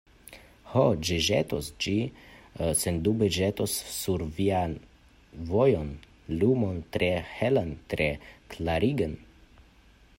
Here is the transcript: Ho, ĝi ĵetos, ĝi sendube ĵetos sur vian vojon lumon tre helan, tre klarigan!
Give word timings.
Ho, 0.69 0.83
ĝi 1.07 1.17
ĵetos, 1.25 1.67
ĝi 1.85 1.91
sendube 2.83 3.27
ĵetos 3.35 3.75
sur 3.97 4.23
vian 4.39 4.73
vojon 5.51 5.91
lumon 6.43 6.79
tre 6.97 7.11
helan, 7.35 7.71
tre 7.93 8.09
klarigan! 8.55 9.15